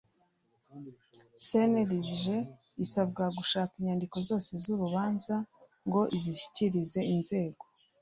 [1.47, 2.23] Cnlg
[2.83, 5.35] isabwa gushaka inyandiko zose z urubanza
[5.87, 7.63] ngo izishyikirize inzego